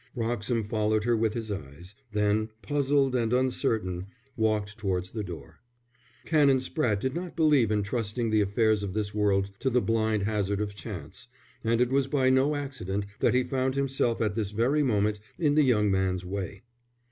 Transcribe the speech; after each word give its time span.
Wroxham 0.15 0.63
followed 0.63 1.03
her 1.03 1.15
with 1.15 1.33
his 1.35 1.51
eyes, 1.51 1.93
then, 2.11 2.49
puzzled 2.63 3.15
and 3.15 3.31
uncertain, 3.31 4.07
walked 4.35 4.75
towards 4.79 5.11
the 5.11 5.23
door. 5.23 5.59
Canon 6.25 6.57
Spratte 6.57 6.99
did 7.01 7.13
not 7.13 7.35
believe 7.35 7.69
in 7.69 7.83
trusting 7.83 8.31
the 8.31 8.41
affairs 8.41 8.81
of 8.81 8.93
this 8.95 9.13
world 9.13 9.51
to 9.59 9.69
the 9.69 9.79
blind 9.79 10.23
hazard 10.23 10.59
of 10.59 10.73
chance, 10.73 11.27
and 11.63 11.79
it 11.79 11.89
was 11.91 12.07
by 12.07 12.31
no 12.31 12.55
accident 12.55 13.05
that 13.19 13.35
he 13.35 13.43
found 13.43 13.75
himself 13.75 14.21
at 14.21 14.33
this 14.33 14.49
very 14.49 14.81
moment 14.81 15.19
in 15.37 15.53
the 15.53 15.61
young 15.61 15.91
man's 15.91 16.25
way. 16.25 16.63